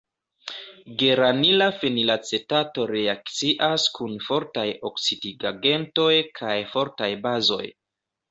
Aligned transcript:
Geranila 1.01 1.65
fenilacetato 1.81 2.85
reakcias 2.93 3.85
kun 3.97 4.17
fortaj 4.29 4.65
oksidigagentoj 4.91 6.15
kaj 6.41 6.57
fortaj 6.73 7.11
bazoj. 7.27 7.63